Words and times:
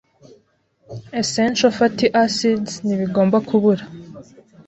essential 1.21 1.71
fatty 1.77 2.07
acids 2.23 2.71
ntibigomba 2.85 3.37
kubura 3.47 3.83